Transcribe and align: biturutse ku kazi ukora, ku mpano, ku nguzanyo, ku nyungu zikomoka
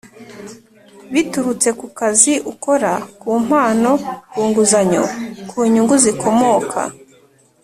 biturutse 1.13 1.69
ku 1.79 1.87
kazi 1.99 2.33
ukora, 2.51 2.91
ku 3.19 3.29
mpano, 3.45 3.91
ku 4.31 4.39
nguzanyo, 4.47 5.03
ku 5.49 5.57
nyungu 5.71 5.95
zikomoka 6.03 6.81